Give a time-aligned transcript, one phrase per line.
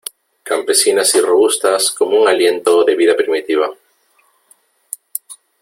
[0.41, 3.69] campesinas y robustas como un aliento de vida primitiva.